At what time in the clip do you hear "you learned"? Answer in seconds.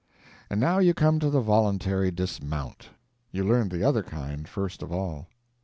3.31-3.69